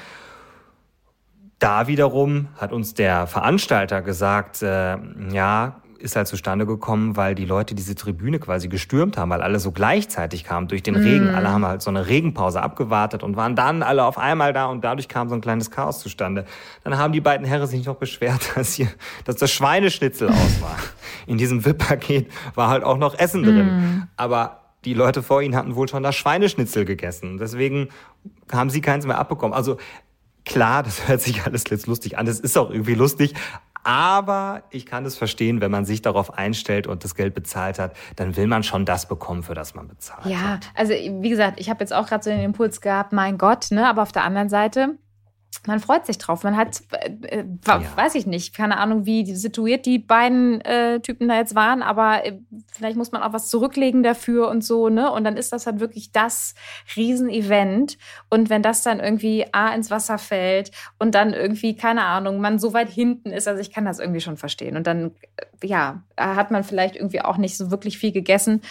[1.60, 4.98] da wiederum hat uns der Veranstalter gesagt, äh,
[5.32, 9.60] ja, ist halt zustande gekommen, weil die Leute diese Tribüne quasi gestürmt haben, weil alle
[9.60, 11.04] so gleichzeitig kamen durch den mm.
[11.04, 11.30] Regen.
[11.30, 14.84] Alle haben halt so eine Regenpause abgewartet und waren dann alle auf einmal da und
[14.84, 16.46] dadurch kam so ein kleines Chaos zustande.
[16.84, 18.90] Dann haben die beiden Herren sich noch beschwert, dass hier,
[19.26, 20.78] dass das Schweineschnitzel aus war.
[21.28, 23.66] In diesem VIP-Paket war halt auch noch Essen drin.
[23.66, 24.08] Mm.
[24.18, 27.38] Aber die Leute vor ihnen hatten wohl schon das Schweineschnitzel gegessen.
[27.38, 27.90] Deswegen
[28.52, 29.54] haben sie keins mehr abbekommen.
[29.54, 29.78] Also
[30.50, 32.26] Klar, das hört sich alles jetzt lustig an.
[32.26, 33.36] Es ist auch irgendwie lustig.
[33.90, 37.96] Aber ich kann es verstehen, wenn man sich darauf einstellt und das Geld bezahlt hat,
[38.18, 40.66] dann will man schon das bekommen, für das man bezahlt ja, hat.
[40.66, 43.72] Ja, also wie gesagt, ich habe jetzt auch gerade so den Impuls gehabt, mein Gott,
[43.72, 43.90] ne?
[43.90, 45.00] Aber auf der anderen Seite,
[45.68, 46.44] man freut sich drauf.
[46.44, 47.82] Man hat, äh, äh ja.
[47.96, 52.26] weiß ich nicht, keine Ahnung, wie situiert die beiden äh, Typen da jetzt waren, aber
[52.26, 52.40] äh,
[52.72, 55.12] vielleicht muss man auch was zurücklegen dafür und so, ne?
[55.12, 56.56] Und dann ist das halt wirklich das
[56.96, 57.98] Riesenevent.
[58.30, 62.60] Und wenn das dann irgendwie A ins Wasser fällt und dann irgendwie, keine Ahnung, man
[62.60, 64.78] so weit hinten ist, also ich kann das irgendwie schon verstehen.
[64.78, 68.62] Und dann, äh, ja, hat man vielleicht irgendwie auch nicht so wirklich viel gegessen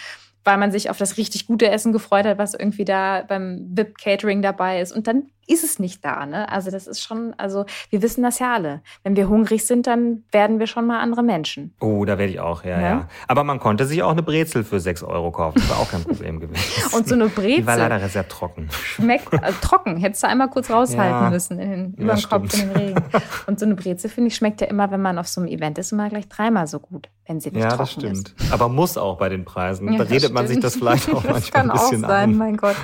[0.45, 3.97] weil man sich auf das richtig gute Essen gefreut hat, was irgendwie da beim VIP
[3.97, 4.91] Catering dabei ist.
[4.91, 6.25] Und dann ist es nicht da.
[6.25, 6.49] Ne?
[6.49, 8.81] Also das ist schon, also wir wissen das ja alle.
[9.03, 11.73] Wenn wir hungrig sind, dann werden wir schon mal andere Menschen.
[11.79, 13.07] Oh, da werde ich auch, ja, ja, ja.
[13.27, 15.59] Aber man konnte sich auch eine Brezel für 6 Euro kaufen.
[15.59, 16.95] Das war auch kein Problem gewesen.
[16.95, 17.57] Und so eine Brezel.
[17.57, 18.69] Die war leider sehr trocken.
[18.71, 19.97] Schmeckt äh, trocken.
[19.97, 23.03] Hättest du einmal kurz raushalten ja, müssen in den, über den Kopf in den Regen.
[23.47, 25.77] Und so eine Brezel, finde ich, schmeckt ja immer, wenn man auf so einem Event
[25.79, 27.95] ist, immer gleich dreimal so gut, wenn sie nicht ja, trocken ist.
[28.03, 28.41] Ja, das stimmt.
[28.41, 28.53] Ist.
[28.53, 29.97] Aber muss auch bei den Preisen.
[29.97, 32.37] da redet man sich das vielleicht auch manchmal ein bisschen auch sein, an.
[32.37, 32.75] mein Gott.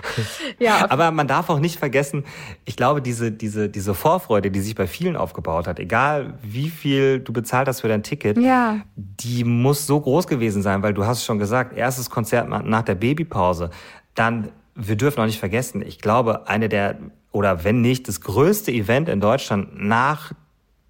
[0.60, 0.90] Ja.
[0.90, 2.24] Aber man darf auch nicht vergessen,
[2.64, 7.20] ich glaube, diese diese, diese Vorfreude, die sich bei vielen aufgebaut hat, egal wie viel
[7.20, 8.78] du bezahlt hast für dein Ticket, ja.
[8.96, 12.96] die muss so groß gewesen sein, weil du hast schon gesagt, erstes Konzert nach der
[12.96, 13.70] Babypause,
[14.14, 16.98] dann, wir dürfen auch nicht vergessen, ich glaube, eine der,
[17.32, 20.32] oder wenn nicht, das größte Event in Deutschland nach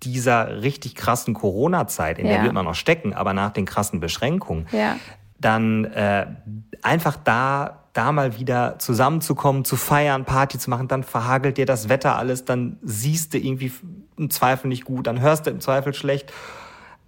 [0.04, 2.34] dieser richtig krassen Corona-Zeit, in ja.
[2.34, 4.98] der wir immer noch stecken, aber nach den krassen Beschränkungen, ja.
[5.40, 6.28] dann äh,
[6.82, 11.88] einfach da da mal wieder zusammenzukommen, zu feiern, Party zu machen, dann verhagelt dir das
[11.88, 13.72] Wetter alles, dann siehst du irgendwie
[14.18, 16.32] im Zweifel nicht gut, dann hörst du im Zweifel schlecht.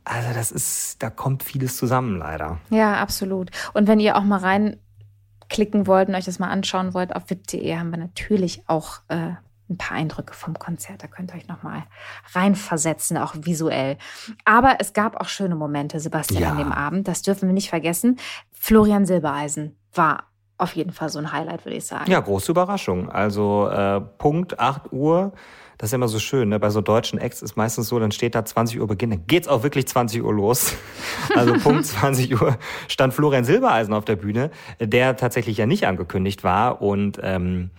[0.06, 2.60] Also das ist, da kommt vieles zusammen leider.
[2.69, 3.52] Ja, absolut.
[3.73, 7.76] Und wenn ihr auch mal reinklicken wollt und euch das mal anschauen wollt, auf vip.de
[7.76, 9.32] haben wir natürlich auch äh,
[9.69, 11.04] ein paar Eindrücke vom Konzert.
[11.04, 11.84] Da könnt ihr euch nochmal
[12.32, 13.97] reinversetzen, auch visuell.
[14.45, 16.52] Aber es gab auch schöne Momente, Sebastian, ja.
[16.52, 17.10] an dem Abend.
[17.10, 18.17] Das dürfen wir nicht vergessen.
[18.54, 20.23] Florian Silbereisen war
[20.58, 22.10] auf jeden Fall so ein Highlight, würde ich sagen.
[22.10, 23.10] Ja, große Überraschung.
[23.10, 25.32] Also äh, Punkt 8 Uhr.
[25.78, 26.60] Das ist immer so schön, ne?
[26.60, 29.48] Bei so deutschen Acts ist meistens so, dann steht da 20 Uhr Beginn, dann geht's
[29.48, 30.74] auch wirklich 20 Uhr los.
[31.36, 36.43] Also Punkt 20 Uhr stand Florian Silbereisen auf der Bühne, der tatsächlich ja nicht angekündigt
[36.43, 37.70] war und ähm,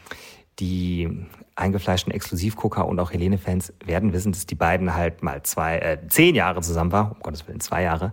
[0.61, 5.99] die eingefleischten Exklusivgucker und auch Helene-Fans werden wissen, dass die beiden halt mal zwei, äh,
[6.09, 8.13] zehn Jahre zusammen waren, um Gottes Willen, zwei Jahre.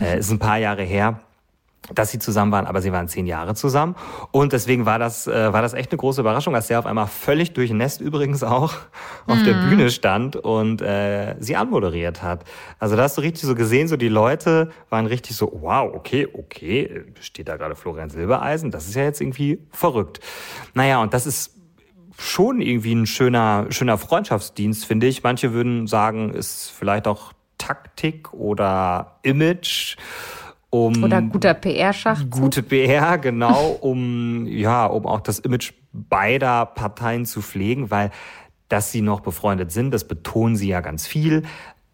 [0.00, 1.20] Äh, ist ein paar Jahre her
[1.92, 3.94] dass sie zusammen waren, aber sie waren zehn Jahre zusammen.
[4.30, 7.06] Und deswegen war das, äh, war das echt eine große Überraschung, dass der auf einmal
[7.06, 8.74] völlig durchnässt übrigens auch
[9.26, 9.44] auf mhm.
[9.44, 12.44] der Bühne stand und äh, sie anmoderiert hat.
[12.78, 16.28] Also da hast du richtig so gesehen, so die Leute waren richtig so, wow, okay,
[16.32, 20.20] okay, steht da gerade Florian Silbereisen, das ist ja jetzt irgendwie verrückt.
[20.74, 21.56] Naja, und das ist
[22.18, 25.22] schon irgendwie ein schöner, schöner Freundschaftsdienst, finde ich.
[25.22, 29.96] Manche würden sagen, ist vielleicht auch Taktik oder Image
[30.76, 32.30] um oder guter PR-Schachzug.
[32.30, 38.10] Gute PR, genau, um ja, um auch das Image beider Parteien zu pflegen, weil
[38.68, 41.44] dass sie noch befreundet sind, das betonen sie ja ganz viel.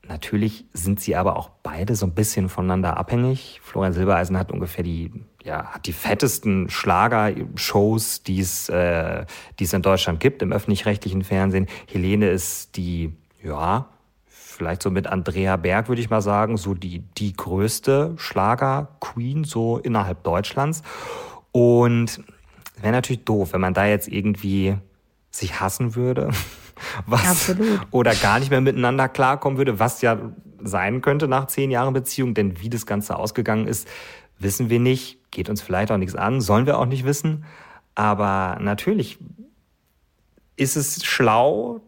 [0.09, 3.61] Natürlich sind sie aber auch beide so ein bisschen voneinander abhängig.
[3.62, 5.12] Florian Silbereisen hat ungefähr die,
[5.45, 9.27] ja, hat die fettesten Schlagershows, die es, äh,
[9.59, 11.66] die es in Deutschland gibt im öffentlich-rechtlichen Fernsehen.
[11.87, 13.88] Helene ist die, ja,
[14.62, 19.79] vielleicht so mit Andrea Berg, würde ich mal sagen, so die, die größte Schlager-Queen so
[19.79, 20.83] innerhalb Deutschlands.
[21.51, 22.22] Und
[22.81, 24.77] wäre natürlich doof, wenn man da jetzt irgendwie
[25.33, 26.31] sich hassen würde.
[27.07, 27.81] Was, Absolut.
[27.90, 30.18] Oder gar nicht mehr miteinander klarkommen würde, was ja
[30.59, 32.35] sein könnte nach zehn Jahren Beziehung.
[32.35, 33.87] Denn wie das Ganze ausgegangen ist,
[34.38, 35.18] wissen wir nicht.
[35.31, 37.44] Geht uns vielleicht auch nichts an, sollen wir auch nicht wissen.
[37.94, 39.18] Aber natürlich
[40.57, 41.83] ist es schlau,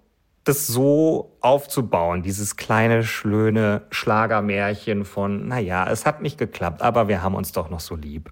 [0.44, 7.22] das so aufzubauen, dieses kleine, schlöne Schlagermärchen von, naja, es hat nicht geklappt, aber wir
[7.22, 8.30] haben uns doch noch so lieb.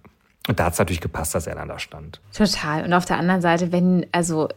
[0.48, 2.20] Und da hat es natürlich gepasst, dass er dann da stand.
[2.36, 2.84] Total.
[2.84, 4.48] Und auf der anderen Seite, wenn, also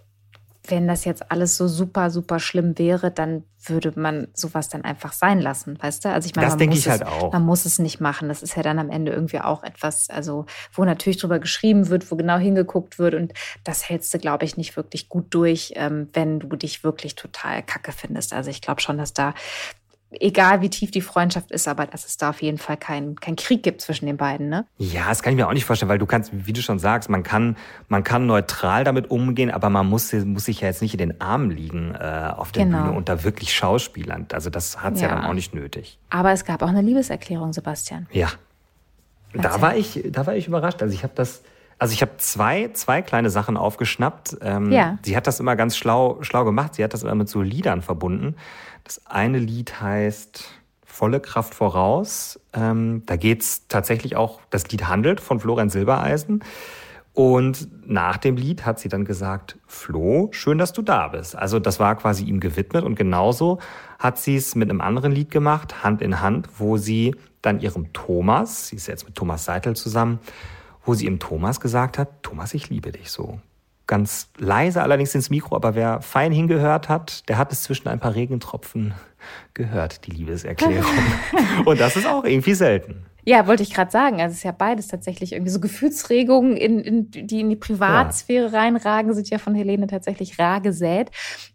[0.72, 5.14] wenn das jetzt alles so super, super schlimm wäre, dann würde man sowas dann einfach
[5.14, 6.10] sein lassen, weißt du?
[6.10, 7.32] Also ich meine, das denke ich halt auch.
[7.34, 8.28] Man muss es nicht machen.
[8.28, 12.12] Das ist ja dann am Ende irgendwie auch etwas, also wo natürlich drüber geschrieben wird,
[12.12, 16.10] wo genau hingeguckt wird und das hältst du, glaube ich, nicht wirklich gut durch, ähm,
[16.14, 18.34] wenn du dich wirklich total kacke findest.
[18.34, 19.34] Also ich glaube schon, dass da
[20.12, 23.36] egal wie tief die Freundschaft ist, aber dass es da auf jeden Fall keinen kein
[23.36, 24.66] Krieg gibt zwischen den beiden, ne?
[24.78, 27.10] Ja, das kann ich mir auch nicht vorstellen, weil du kannst, wie du schon sagst,
[27.10, 27.58] man kann,
[27.90, 31.22] man kann neutral damit umgehen, aber man muss, muss sich ja jetzt nicht in den
[31.22, 32.84] Armen liegen äh, auf der genau.
[32.84, 34.28] Bühne und da wirklich Schauspielern.
[34.32, 35.10] Also das hat's ja.
[35.10, 36.00] ja dann auch nicht nötig.
[36.10, 38.08] Aber es gab auch eine Liebeserklärung, Sebastian.
[38.12, 38.30] Ja.
[39.34, 40.82] Da war ich, da war ich überrascht.
[40.82, 41.42] Also ich habe das
[41.78, 44.38] Also ich habe zwei, zwei kleine Sachen aufgeschnappt.
[44.42, 44.98] Ähm, ja.
[45.04, 46.76] Sie hat das immer ganz schlau, schlau gemacht.
[46.76, 48.36] Sie hat das immer mit so Liedern verbunden.
[48.84, 50.46] Das eine Lied heißt
[50.86, 52.40] Volle Kraft voraus.
[52.54, 56.42] Ähm, da geht's tatsächlich auch, das Lied handelt von Florian Silbereisen.
[57.12, 61.36] Und nach dem Lied hat sie dann gesagt, Flo, schön, dass du da bist.
[61.36, 62.86] Also das war quasi ihm gewidmet.
[62.86, 63.60] Und genauso
[64.00, 67.92] hat sie es mit einem anderen Lied gemacht, Hand in Hand, wo sie dann ihrem
[67.92, 70.20] Thomas, sie ist jetzt mit Thomas Seitel zusammen,
[70.86, 73.40] wo sie ihm Thomas gesagt hat, Thomas, ich liebe dich so.
[73.88, 78.00] Ganz leise allerdings ins Mikro, aber wer fein hingehört hat, der hat es zwischen ein
[78.00, 78.94] paar Regentropfen
[79.54, 80.92] gehört, die Liebeserklärung.
[81.66, 83.06] Und das ist auch irgendwie selten.
[83.28, 84.22] Ja, wollte ich gerade sagen.
[84.22, 88.52] Also es ist ja beides tatsächlich irgendwie so Gefühlsregungen, in, in, die in die Privatsphäre
[88.52, 88.60] ja.
[88.60, 91.10] reinragen, sind ja von Helene tatsächlich rar gesät.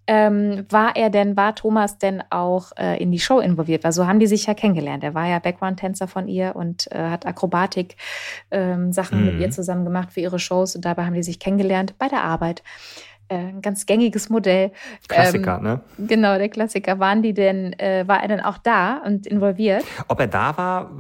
[0.09, 3.85] Ähm, war er denn, war Thomas denn auch äh, in die Show involviert?
[3.85, 5.05] Weil so haben die sich ja kennengelernt.
[5.05, 9.25] Er war ja Background-Tänzer von ihr und äh, hat Akrobatik-Sachen ähm, mhm.
[9.27, 12.25] mit ihr zusammen gemacht für ihre Shows und dabei haben die sich kennengelernt bei der
[12.25, 12.65] Arbeit.
[13.31, 14.73] Äh, ein ganz gängiges Modell.
[15.07, 15.81] Klassiker, ähm, ne?
[15.99, 16.99] Genau, der Klassiker.
[16.99, 19.85] Waren die denn, äh, war er denn auch da und involviert?
[20.09, 20.91] Ob er da war,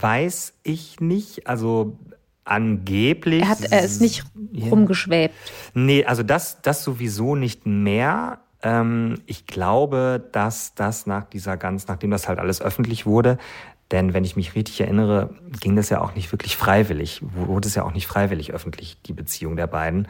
[0.00, 1.46] weiß ich nicht.
[1.46, 1.98] Also
[2.44, 3.42] angeblich.
[3.42, 4.24] Er, hat, er ist nicht
[4.70, 5.34] rumgeschwebt.
[5.74, 8.40] Nee, also das, das sowieso nicht mehr.
[8.62, 13.38] Ähm, ich glaube, dass das nach dieser ganz, nachdem das halt alles öffentlich wurde,
[13.90, 17.74] denn wenn ich mich richtig erinnere, ging das ja auch nicht wirklich freiwillig, wurde es
[17.74, 20.06] ja auch nicht freiwillig öffentlich, die Beziehung der beiden.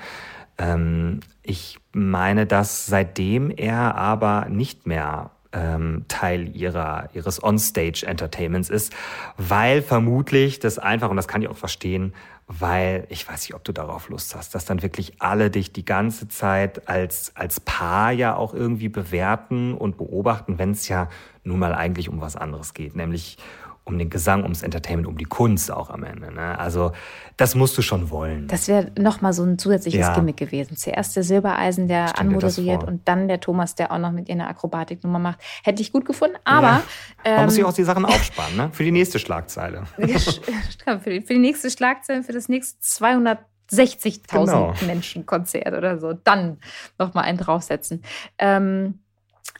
[0.59, 8.92] Ähm, ich meine, dass seitdem er aber nicht mehr ähm, Teil ihrer, ihres On-Stage-Entertainments ist,
[9.36, 12.12] weil vermutlich das einfach, und das kann ich auch verstehen,
[12.46, 15.84] weil ich weiß nicht, ob du darauf Lust hast, dass dann wirklich alle dich die
[15.84, 21.08] ganze Zeit als, als Paar ja auch irgendwie bewerten und beobachten, wenn es ja
[21.44, 23.38] nun mal eigentlich um was anderes geht, nämlich
[23.84, 26.32] um den Gesang, ums Entertainment, um die Kunst auch am Ende.
[26.32, 26.58] Ne?
[26.58, 26.92] Also
[27.36, 28.46] das musst du schon wollen.
[28.46, 30.14] Das wäre nochmal so ein zusätzliches ja.
[30.14, 30.76] Gimmick gewesen.
[30.76, 34.46] Zuerst der Silbereisen, der anmoderiert und dann der Thomas, der auch noch mit ihr eine
[34.46, 35.40] Akrobatiknummer macht.
[35.64, 36.66] Hätte ich gut gefunden, aber...
[36.66, 36.82] Ja.
[37.24, 38.70] Man ähm, muss sich auch die Sachen aufsparen, ne?
[38.72, 39.84] Für die nächste Schlagzeile.
[39.96, 44.74] für, die, für die nächste Schlagzeile, für das nächste 260.000 genau.
[44.86, 46.12] Menschen Konzert oder so.
[46.12, 46.58] Dann
[46.98, 48.02] nochmal einen draufsetzen.
[48.38, 49.00] Ähm,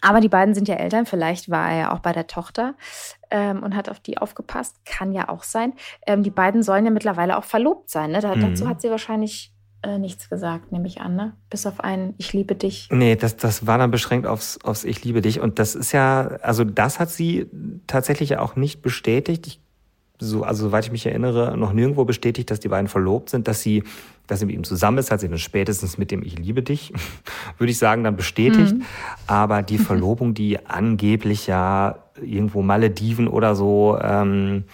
[0.02, 2.74] aber die beiden sind ja Eltern, vielleicht war er ja auch bei der Tochter
[3.31, 4.77] ähm, und hat auf die aufgepasst.
[4.85, 5.73] Kann ja auch sein.
[6.07, 8.12] Ähm, die beiden sollen ja mittlerweile auch verlobt sein.
[8.12, 8.21] Ne?
[8.21, 8.40] Da, mhm.
[8.40, 11.35] Dazu hat sie wahrscheinlich äh, nichts gesagt, nehme ich an, ne?
[11.49, 12.88] Bis auf ein Ich liebe dich.
[12.90, 15.40] Nee, das, das war dann beschränkt aufs, aufs Ich liebe dich.
[15.40, 17.47] Und das ist ja, also das hat sie
[17.87, 19.47] tatsächlich auch nicht bestätigt.
[19.47, 19.61] Ich
[20.23, 23.62] so, also soweit ich mich erinnere, noch nirgendwo bestätigt, dass die beiden verlobt sind, dass
[23.62, 23.85] sie,
[24.27, 26.93] dass sie mit ihm zusammen ist, hat sie dann spätestens mit dem Ich liebe dich,
[27.59, 28.75] würde ich sagen, dann bestätigt.
[28.75, 28.83] Mhm.
[29.27, 34.64] Aber die Verlobung, die angeblich ja irgendwo Malediven oder so ähm,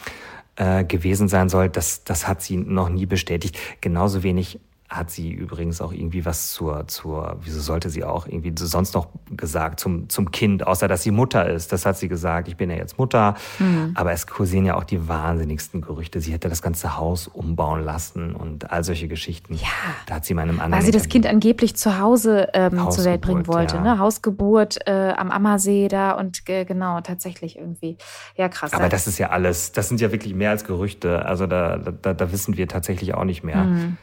[0.57, 3.59] äh, gewesen sein soll, das, das hat sie noch nie bestätigt.
[3.81, 8.53] Genauso wenig hat sie übrigens auch irgendwie was zur, zur, wieso sollte sie auch irgendwie
[8.57, 11.73] sonst noch gesagt zum, zum Kind, außer dass sie Mutter ist.
[11.73, 13.35] Das hat sie gesagt, ich bin ja jetzt Mutter.
[13.59, 13.93] Mhm.
[13.95, 16.21] Aber es kursieren ja auch die wahnsinnigsten Gerüchte.
[16.21, 19.55] Sie hätte das ganze Haus umbauen lassen und all solche Geschichten.
[19.55, 19.69] Ja.
[20.07, 20.73] Da hat sie meinem anderen.
[20.73, 23.83] Weil sie das Kind angeblich zu Hause ähm, zur Welt bringen wollte, ja.
[23.83, 23.99] ne?
[23.99, 27.97] Hausgeburt äh, am Ammersee da und äh, genau, tatsächlich irgendwie.
[28.37, 28.73] Ja, krass.
[28.73, 31.25] Aber das ist ja alles, das sind ja wirklich mehr als Gerüchte.
[31.25, 33.65] Also da, da, da wissen wir tatsächlich auch nicht mehr.
[33.65, 33.99] Mhm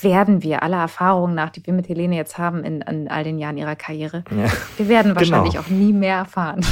[0.00, 3.38] werden wir aller Erfahrungen nach, die wir mit Helene jetzt haben in, in all den
[3.38, 4.50] Jahren ihrer Karriere, ja.
[4.76, 5.64] wir werden wahrscheinlich genau.
[5.64, 6.64] auch nie mehr erfahren.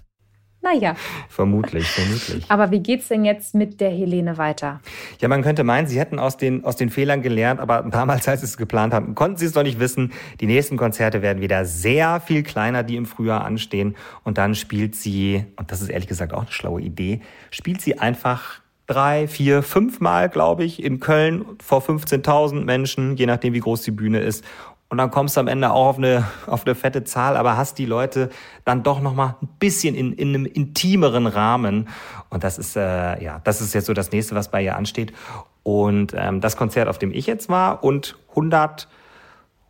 [0.60, 0.94] naja.
[1.28, 2.44] Vermutlich, vermutlich.
[2.50, 4.80] Aber wie geht's denn jetzt mit der Helene weiter?
[5.20, 8.40] Ja, man könnte meinen, sie hätten aus den, aus den Fehlern gelernt, aber damals, als
[8.40, 10.12] sie es geplant haben, konnten sie es doch nicht wissen.
[10.40, 13.96] Die nächsten Konzerte werden wieder sehr viel kleiner, die im Frühjahr anstehen.
[14.24, 17.98] Und dann spielt sie, und das ist ehrlich gesagt auch eine schlaue Idee, spielt sie
[17.98, 18.61] einfach
[18.92, 23.82] drei, vier, fünf Mal, glaube ich, in Köln vor 15.000 Menschen, je nachdem, wie groß
[23.82, 24.44] die Bühne ist.
[24.90, 27.78] Und dann kommst du am Ende auch auf eine, auf eine fette Zahl, aber hast
[27.78, 28.28] die Leute
[28.66, 31.88] dann doch noch mal ein bisschen in, in einem intimeren Rahmen.
[32.28, 35.14] Und das ist, äh, ja, das ist jetzt so das nächste, was bei ihr ansteht.
[35.62, 38.88] Und ähm, das Konzert, auf dem ich jetzt war und 100,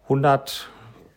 [0.05, 0.69] 100,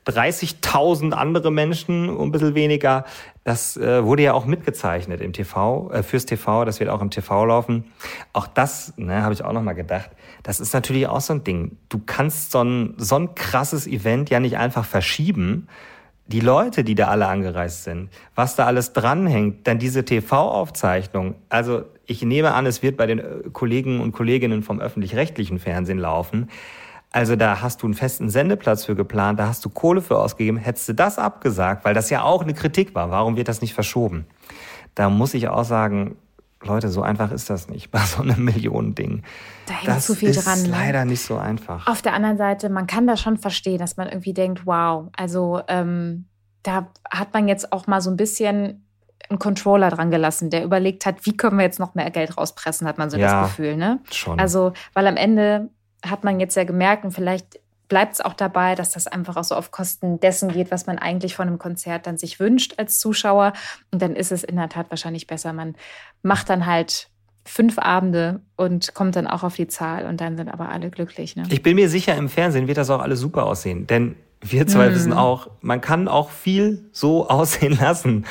[0.06, 3.06] 30.000 andere Menschen, ein bisschen weniger.
[3.46, 7.12] Das äh, wurde ja auch mitgezeichnet im TV, äh, fürs TV, das wird auch im
[7.12, 7.86] TV laufen.
[8.34, 10.10] Auch das, ne, habe ich auch nochmal gedacht,
[10.42, 11.78] das ist natürlich auch so ein Ding.
[11.88, 15.68] Du kannst so ein, so ein krasses Event ja nicht einfach verschieben.
[16.26, 21.36] Die Leute, die da alle angereist sind, was da alles dranhängt, dann diese TV-Aufzeichnung.
[21.48, 26.00] Also ich nehme an, es wird bei den äh, Kollegen und Kolleginnen vom öffentlich-rechtlichen Fernsehen
[26.00, 26.50] laufen.
[27.16, 30.58] Also da hast du einen festen Sendeplatz für geplant, da hast du Kohle für ausgegeben.
[30.58, 33.74] Hättest du das abgesagt, weil das ja auch eine Kritik war, warum wird das nicht
[33.74, 34.26] verschoben?
[34.96, 36.18] Da muss ich auch sagen,
[36.62, 39.24] Leute, so einfach ist das nicht bei so einem Millionending.
[39.66, 40.62] Da hängt das zu viel ist dran.
[40.64, 40.68] ne?
[40.68, 41.88] leider nicht so einfach.
[41.88, 45.62] Auf der anderen Seite, man kann das schon verstehen, dass man irgendwie denkt, wow, also
[45.70, 46.26] ähm,
[46.64, 48.86] da hat man jetzt auch mal so ein bisschen
[49.30, 52.88] einen Controller dran gelassen, der überlegt hat, wie können wir jetzt noch mehr Geld rauspressen,
[52.88, 53.44] hat man so Ja.
[53.44, 54.00] das Gefühl, ne?
[54.12, 54.38] Schon.
[54.38, 55.70] Also, weil am Ende
[56.10, 59.44] hat man jetzt ja gemerkt und vielleicht bleibt es auch dabei, dass das einfach auch
[59.44, 62.98] so auf Kosten dessen geht, was man eigentlich von einem Konzert dann sich wünscht als
[63.00, 63.54] Zuschauer.
[63.92, 65.76] Und dann ist es in der Tat wahrscheinlich besser, man
[66.24, 67.10] macht dann halt
[67.48, 71.36] fünf Abende und kommt dann auch auf die Zahl und dann sind aber alle glücklich.
[71.36, 71.44] Ne?
[71.50, 73.86] Ich bin mir sicher, im Fernsehen wird das auch alles super aussehen.
[73.86, 74.94] Denn wir zwei Mhm.
[74.96, 78.26] wissen auch, man kann auch viel so aussehen lassen,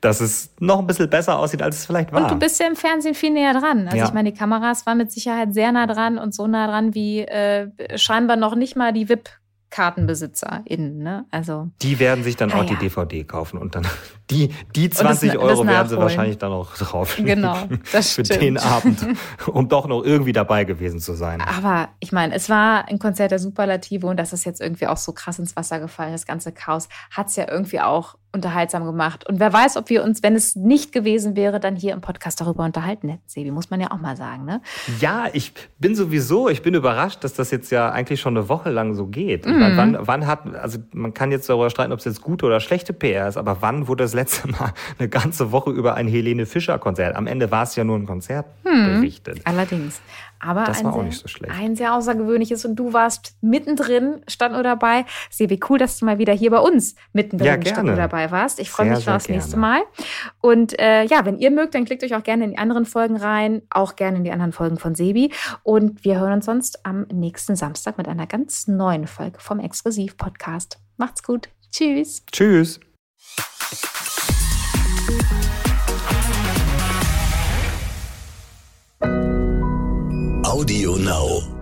[0.00, 2.22] dass es noch ein bisschen besser aussieht, als es vielleicht war.
[2.22, 3.86] Und du bist ja im Fernsehen viel näher dran.
[3.86, 4.04] Also Ja.
[4.04, 7.20] ich meine, die Kameras waren mit Sicherheit sehr nah dran und so nah dran wie
[7.22, 10.98] äh, scheinbar noch nicht mal die VIP-Kartenbesitzer*innen.
[10.98, 11.24] Ne?
[11.30, 12.78] Also die werden sich dann auch die ja.
[12.78, 13.86] DVD kaufen und dann
[14.30, 17.36] die, die das- 20 das Euro werden sie wahrscheinlich dann auch drauflegen.
[17.36, 17.56] Genau,
[17.92, 18.42] das Für stimmt.
[18.42, 19.06] den Abend,
[19.46, 21.40] um doch noch irgendwie dabei gewesen zu sein.
[21.40, 24.96] Aber ich meine, es war ein Konzert der Superlative und dass es jetzt irgendwie auch
[24.96, 29.26] so krass ins Wasser gefallen, das ganze Chaos, hat es ja irgendwie auch unterhaltsam gemacht.
[29.26, 32.38] Und wer weiß, ob wir uns, wenn es nicht gewesen wäre, dann hier im Podcast
[32.40, 34.60] darüber unterhalten hätten, Sebi, muss man ja auch mal sagen, ne?
[35.00, 38.68] Ja, ich bin sowieso, ich bin überrascht, dass das jetzt ja eigentlich schon eine Woche
[38.68, 39.46] lang so geht.
[39.46, 39.58] Mhm.
[39.58, 42.60] meine, wann, wann hat, also man kann jetzt darüber streiten, ob es jetzt gute oder
[42.60, 46.46] schlechte PR ist, aber wann wurde das letzte Mal eine ganze Woche über ein Helene
[46.46, 47.16] Fischer Konzert?
[47.16, 49.40] Am Ende war es ja nur ein Konzert berichtet.
[49.44, 50.00] Allerdings.
[50.40, 51.52] Aber Das war auch sehr, nicht so schlecht.
[51.52, 55.04] ein sehr außergewöhnliches und du warst mittendrin, stand nur dabei.
[55.30, 58.60] Sebi, cool, dass du mal wieder hier bei uns mittendrin Ja, stand nur dabei warst.
[58.60, 59.56] Ich freue Sehr, mich sehr aufs nächste.
[59.56, 59.80] Mal.
[60.40, 63.16] Und äh, ja, wenn ihr mögt, dann klickt euch auch gerne in die anderen Folgen
[63.16, 65.32] rein, auch gerne in die anderen Folgen von Sebi.
[65.64, 70.78] Und wir hören uns sonst am nächsten Samstag mit einer ganz neuen Folge vom Exklusiv-Podcast.
[70.98, 71.48] Macht's gut.
[71.72, 72.22] Tschüss.
[72.30, 72.78] Tschüss.
[80.44, 81.57] Audio Now.